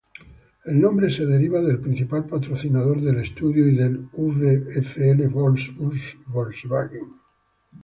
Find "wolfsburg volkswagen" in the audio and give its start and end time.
5.29-7.17